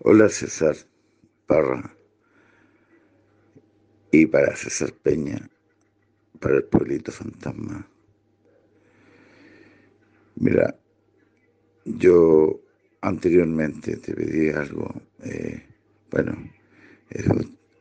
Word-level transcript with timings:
Hola 0.00 0.28
César 0.28 0.76
Parra 1.46 1.96
y 4.10 4.26
para 4.26 4.54
César 4.56 4.92
Peña, 4.92 5.48
para 6.40 6.56
el 6.56 6.64
pueblito 6.64 7.12
fantasma. 7.12 7.88
Mira, 10.36 10.76
yo 11.84 12.60
anteriormente 13.00 13.96
te 13.96 14.14
pedí 14.14 14.50
algo, 14.50 14.92
eh, 15.22 15.64
bueno, 16.10 16.36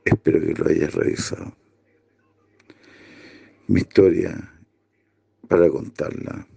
espero 0.05 0.39
que 0.39 0.53
lo 0.53 0.69
hayas 0.69 0.93
revisado. 0.93 1.55
Mi 3.67 3.81
historia, 3.81 4.53
para 5.47 5.67
contarla, 5.69 6.47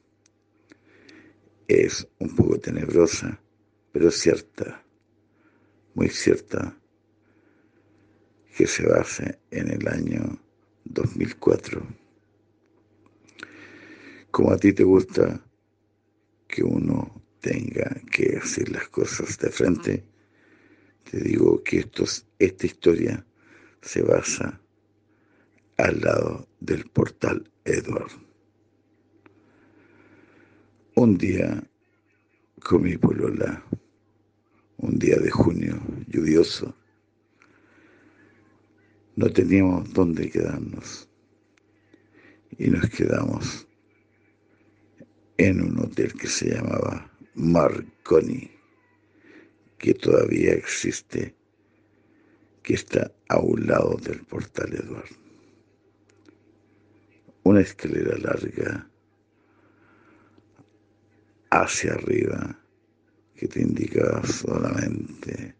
es 1.66 2.06
un 2.18 2.36
poco 2.36 2.60
tenebrosa, 2.60 3.40
pero 3.90 4.10
cierta 4.10 4.85
muy 5.96 6.10
cierta 6.10 6.76
que 8.54 8.66
se 8.66 8.86
base 8.86 9.38
en 9.50 9.70
el 9.70 9.88
año 9.88 10.38
2004. 10.84 11.82
Como 14.30 14.52
a 14.52 14.58
ti 14.58 14.74
te 14.74 14.84
gusta 14.84 15.42
que 16.46 16.62
uno 16.62 17.22
tenga 17.40 17.98
que 18.12 18.28
decir 18.32 18.70
las 18.70 18.88
cosas 18.90 19.38
de 19.38 19.50
frente, 19.50 20.04
te 21.10 21.18
digo 21.18 21.62
que 21.64 21.88
esta 22.38 22.66
historia 22.66 23.24
se 23.80 24.02
basa 24.02 24.60
al 25.78 26.00
lado 26.00 26.46
del 26.60 26.84
portal 26.90 27.50
Edward. 27.64 28.12
Un 30.94 31.16
día 31.16 31.62
con 32.62 32.82
mi 32.82 32.98
polola 32.98 33.64
un 34.78 34.98
día 34.98 35.16
de 35.16 35.30
junio 35.30 35.80
lluvioso. 36.08 36.74
No 39.16 39.30
teníamos 39.32 39.92
dónde 39.92 40.30
quedarnos 40.30 41.08
y 42.58 42.68
nos 42.68 42.88
quedamos 42.90 43.66
en 45.38 45.60
un 45.60 45.78
hotel 45.78 46.12
que 46.14 46.26
se 46.28 46.54
llamaba 46.54 47.10
Marconi, 47.34 48.50
que 49.78 49.94
todavía 49.94 50.52
existe, 50.52 51.34
que 52.62 52.74
está 52.74 53.12
a 53.28 53.38
un 53.38 53.66
lado 53.66 53.96
del 54.02 54.20
portal 54.24 54.72
Eduardo. 54.74 55.16
Una 57.42 57.60
escalera 57.60 58.16
larga 58.18 58.90
hacia 61.50 61.92
arriba 61.92 62.58
que 63.36 63.48
te 63.48 63.60
indicaba 63.60 64.26
solamente 64.26 65.54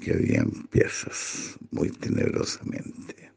que 0.00 0.12
habían 0.12 0.50
piezas 0.70 1.56
muy 1.70 1.90
tenebrosamente. 1.90 3.32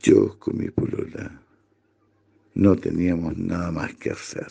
Yo 0.00 0.38
con 0.38 0.58
mi 0.58 0.70
polola 0.70 1.42
no 2.54 2.76
teníamos 2.76 3.36
nada 3.36 3.70
más 3.70 3.94
que 3.94 4.10
hacer 4.10 4.48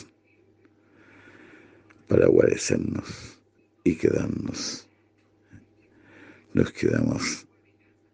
para 2.07 2.27
guarecernos 2.27 3.39
y 3.83 3.95
quedarnos. 3.95 4.87
Nos 6.53 6.71
quedamos 6.71 7.45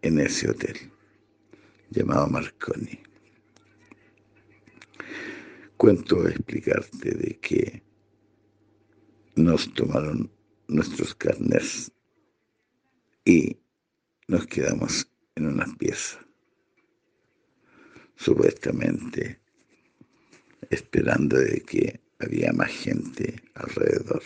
en 0.01 0.19
ese 0.19 0.49
hotel 0.49 0.91
llamado 1.89 2.27
Marconi. 2.27 2.99
Cuento 5.77 6.27
explicarte 6.27 7.11
de 7.11 7.39
que 7.39 7.84
nos 9.35 9.73
tomaron 9.73 10.31
nuestros 10.67 11.13
carnes 11.15 11.91
y 13.25 13.57
nos 14.27 14.47
quedamos 14.47 15.07
en 15.35 15.47
una 15.47 15.65
pieza, 15.77 16.25
supuestamente 18.15 19.39
esperando 20.69 21.37
de 21.37 21.61
que 21.61 22.01
había 22.19 22.53
más 22.53 22.71
gente 22.71 23.43
alrededor. 23.55 24.23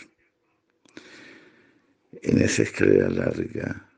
En 2.22 2.40
esa 2.40 2.62
escalera 2.62 3.08
larga 3.10 3.90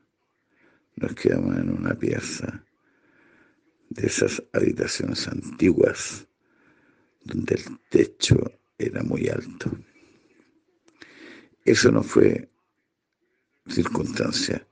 nos 0.95 1.13
quedamos 1.15 1.57
en 1.57 1.69
una 1.69 1.93
pieza 1.93 2.63
de 3.89 4.07
esas 4.07 4.41
habitaciones 4.53 5.27
antiguas 5.27 6.27
donde 7.23 7.55
el 7.55 7.79
techo 7.89 8.37
era 8.77 9.03
muy 9.03 9.29
alto. 9.29 9.71
Eso 11.65 11.91
no 11.91 12.03
fue 12.03 12.49
circunstancia 13.67 14.67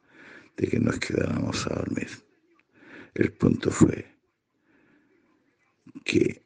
de 0.58 0.68
que 0.68 0.80
nos 0.80 1.00
quedáramos 1.00 1.66
a 1.68 1.76
dormir. 1.76 2.10
El 3.14 3.32
punto 3.34 3.72
fue 3.72 4.06
que 6.04 6.46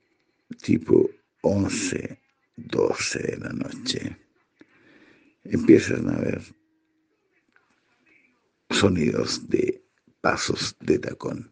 tipo 0.61 1.09
11, 1.41 2.21
12 2.57 3.19
de 3.19 3.37
la 3.37 3.49
noche 3.49 4.17
empiezan 5.43 6.09
a 6.09 6.17
haber 6.17 6.41
sonidos 8.69 9.49
de 9.49 9.83
pasos 10.21 10.75
de 10.79 10.99
tacón 10.99 11.51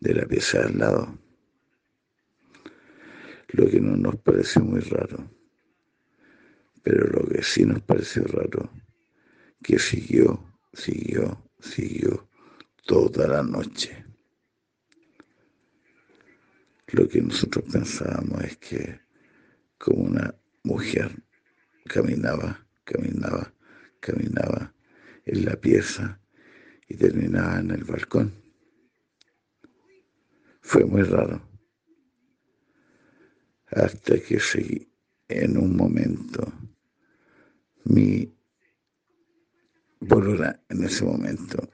de 0.00 0.14
la 0.14 0.26
pieza 0.26 0.64
al 0.64 0.78
lado, 0.78 1.18
lo 3.48 3.68
que 3.68 3.80
no 3.80 3.96
nos 3.96 4.16
pareció 4.16 4.62
muy 4.62 4.80
raro 4.80 5.41
pero 6.82 7.06
lo 7.06 7.28
que 7.28 7.42
sí 7.42 7.64
nos 7.64 7.80
pareció 7.82 8.24
raro, 8.24 8.70
que 9.62 9.78
siguió, 9.78 10.58
siguió, 10.72 11.50
siguió 11.60 12.28
toda 12.84 13.28
la 13.28 13.42
noche. 13.42 14.04
Lo 16.88 17.08
que 17.08 17.22
nosotros 17.22 17.64
pensábamos 17.72 18.42
es 18.44 18.56
que 18.58 19.00
como 19.78 20.02
una 20.02 20.34
mujer 20.64 21.10
caminaba, 21.86 22.66
caminaba, 22.84 23.54
caminaba 24.00 24.74
en 25.24 25.44
la 25.44 25.56
pieza 25.56 26.20
y 26.88 26.96
terminaba 26.96 27.60
en 27.60 27.70
el 27.70 27.84
balcón. 27.84 28.32
Fue 30.60 30.84
muy 30.84 31.02
raro. 31.02 31.48
Hasta 33.66 34.20
que 34.20 34.38
seguí 34.38 34.92
en 35.28 35.56
un 35.56 35.74
momento 35.74 36.52
mi 37.84 38.32
bolora 40.00 40.60
en 40.68 40.84
ese 40.84 41.04
momento 41.04 41.68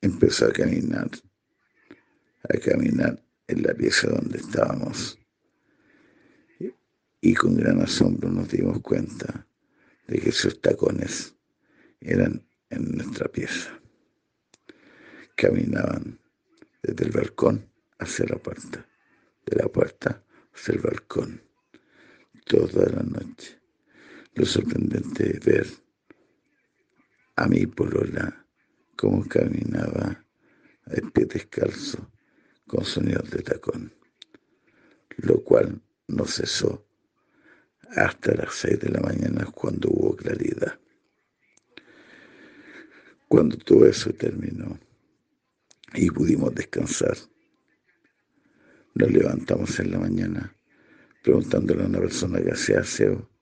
empezó 0.00 0.46
a 0.46 0.52
caminar, 0.52 1.10
a 2.48 2.58
caminar 2.58 3.22
en 3.46 3.62
la 3.62 3.74
pieza 3.74 4.08
donde 4.08 4.38
estábamos. 4.38 5.18
Y 7.20 7.34
con 7.34 7.56
gran 7.56 7.80
asombro 7.80 8.30
nos 8.30 8.48
dimos 8.50 8.80
cuenta 8.80 9.46
de 10.06 10.20
que 10.20 10.28
esos 10.28 10.60
tacones 10.60 11.34
eran 12.00 12.46
en 12.68 12.96
nuestra 12.96 13.28
pieza. 13.28 13.80
Caminaban 15.34 16.20
desde 16.82 17.06
el 17.06 17.12
balcón 17.12 17.70
hacia 17.98 18.26
la 18.26 18.36
puerta, 18.36 18.86
de 19.46 19.56
la 19.56 19.68
puerta 19.68 20.22
hacia 20.54 20.74
el 20.74 20.80
balcón, 20.80 21.42
toda 22.44 22.90
la 22.90 23.02
noche 23.02 23.63
lo 24.34 24.44
sorprendente 24.44 25.36
es 25.36 25.44
ver 25.44 25.66
a 27.36 27.46
mi 27.46 27.66
polola 27.66 28.46
cómo 28.96 29.24
caminaba 29.26 30.24
a 30.86 31.10
pie 31.12 31.26
descalzo 31.26 32.10
con 32.66 32.84
sonidos 32.84 33.30
de 33.30 33.42
tacón, 33.42 33.92
lo 35.18 35.42
cual 35.42 35.80
no 36.08 36.24
cesó 36.24 36.86
hasta 37.96 38.34
las 38.34 38.54
seis 38.54 38.80
de 38.80 38.90
la 38.90 39.00
mañana 39.00 39.46
cuando 39.46 39.88
hubo 39.90 40.16
claridad. 40.16 40.78
Cuando 43.28 43.56
todo 43.58 43.86
eso 43.86 44.12
terminó 44.12 44.78
y 45.94 46.10
pudimos 46.10 46.54
descansar, 46.54 47.16
nos 48.94 49.10
levantamos 49.10 49.78
en 49.80 49.90
la 49.90 49.98
mañana 49.98 50.56
preguntándole 51.22 51.82
a 51.82 51.86
una 51.86 52.00
persona 52.00 52.42
que 52.42 52.52
hacía 52.52 52.80
aseo 52.80 53.33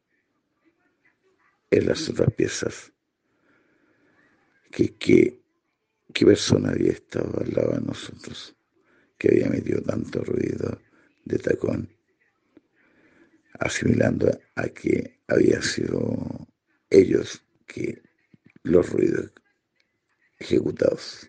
en 1.73 1.87
las 1.87 2.09
otras 2.09 2.33
piezas. 2.35 2.93
¿Qué, 4.71 5.41
persona 6.15 6.71
había 6.71 6.93
estado 6.93 7.41
al 7.41 7.51
lado 7.51 7.73
de 7.73 7.81
nosotros? 7.81 8.55
Que 9.19 9.29
había 9.29 9.49
metido 9.49 9.81
tanto 9.83 10.23
ruido 10.23 10.79
de 11.25 11.39
tacón, 11.39 11.89
asimilando 13.59 14.31
a 14.57 14.69
que 14.69 15.19
había 15.29 15.63
sido 15.63 16.47
ellos 16.91 17.43
que 17.67 18.03
los 18.65 18.91
ruidos 18.91 19.33
ejecutados. 20.39 21.29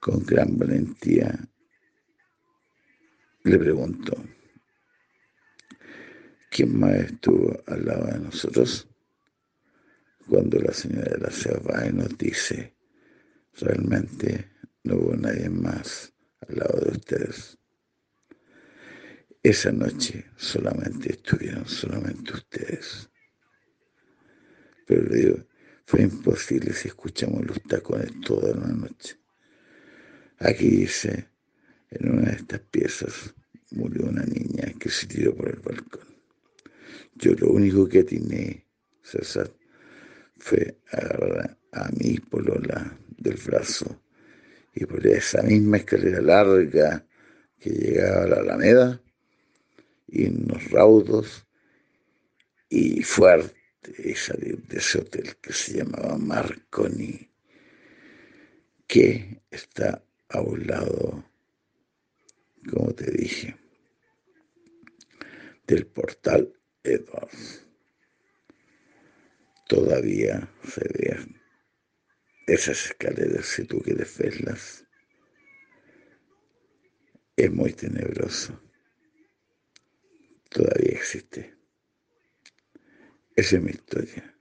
Con 0.00 0.24
gran 0.24 0.58
valentía 0.58 1.38
le 3.44 3.58
preguntó, 3.58 4.16
¿Quién 6.58 6.76
más 6.76 6.92
estuvo 6.92 7.56
al 7.68 7.86
lado 7.86 8.06
de 8.06 8.18
nosotros? 8.18 8.88
Cuando 10.28 10.58
la 10.58 10.72
señora 10.72 11.12
de 11.12 11.18
la 11.20 11.86
y 11.86 11.92
nos 11.92 12.18
dice, 12.18 12.74
realmente 13.60 14.50
no 14.82 14.96
hubo 14.96 15.14
nadie 15.14 15.48
más 15.50 16.12
al 16.40 16.56
lado 16.56 16.80
de 16.80 16.90
ustedes. 16.98 17.56
Esa 19.40 19.70
noche 19.70 20.24
solamente 20.36 21.12
estuvieron 21.12 21.64
solamente 21.68 22.32
ustedes. 22.32 23.08
Pero 24.84 25.02
le 25.04 25.16
digo, 25.16 25.36
fue 25.86 26.02
imposible 26.02 26.72
si 26.72 26.88
escuchamos 26.88 27.46
los 27.46 27.62
tacones 27.68 28.10
toda 28.22 28.52
la 28.56 28.66
noche. 28.66 29.16
Aquí 30.40 30.68
dice, 30.70 31.28
en 31.90 32.10
una 32.10 32.30
de 32.30 32.36
estas 32.38 32.60
piezas 32.62 33.32
murió 33.70 34.06
una 34.06 34.24
niña 34.24 34.72
que 34.76 34.90
se 34.90 35.06
tiró 35.06 35.36
por 35.36 35.50
el 35.50 35.60
balcón. 35.60 36.07
Yo 37.18 37.34
lo 37.34 37.50
único 37.50 37.88
que 37.88 38.00
atiné, 38.00 38.64
César, 39.02 39.50
fue 40.38 40.78
agarrar 40.92 41.58
a 41.72 41.90
mi 41.90 42.16
polola 42.18 42.96
del 43.16 43.36
brazo 43.44 44.00
y 44.72 44.86
por 44.86 45.04
esa 45.04 45.42
misma 45.42 45.78
escalera 45.78 46.20
larga 46.20 47.04
que 47.58 47.70
llegaba 47.70 48.22
a 48.22 48.26
la 48.28 48.36
Alameda, 48.36 49.02
y 50.06 50.28
unos 50.28 50.70
raudos 50.70 51.44
y 52.68 53.02
fuerte 53.02 53.56
y 53.98 54.14
salir 54.14 54.62
de 54.68 54.78
ese 54.78 55.00
hotel 55.00 55.36
que 55.42 55.52
se 55.52 55.78
llamaba 55.78 56.16
Marconi, 56.18 57.28
que 58.86 59.42
está 59.50 60.04
a 60.28 60.40
un 60.40 60.66
lado, 60.68 61.24
como 62.70 62.94
te 62.94 63.10
dije, 63.10 63.56
del 65.66 65.84
portal 65.86 66.57
Todavía 69.68 70.48
se 70.66 70.80
ven 70.94 71.40
esas 72.46 72.86
escaleras, 72.86 73.46
si 73.46 73.64
tú 73.64 73.80
quieres 73.80 74.16
verlas. 74.16 74.84
Es 77.36 77.52
muy 77.52 77.72
tenebroso. 77.72 78.58
Todavía 80.48 80.92
existe. 80.92 81.54
Esa 83.36 83.56
es 83.56 83.62
mi 83.62 83.70
historia. 83.70 84.34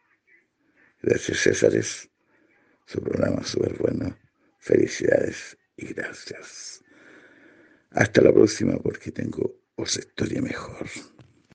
Gracias, 1.02 1.42
Césares. 1.42 2.10
Su 2.86 3.02
programa 3.02 3.44
súper 3.44 3.74
bueno. 3.78 4.18
Felicidades 4.60 5.58
y 5.76 5.94
gracias. 5.94 6.84
Hasta 7.92 8.22
la 8.22 8.32
próxima 8.32 8.78
porque 8.78 9.12
tengo 9.12 9.62
otra 9.76 10.00
historia 10.00 10.42
mejor. 10.42 10.88